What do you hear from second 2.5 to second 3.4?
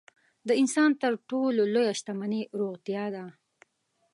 روغتیا ده.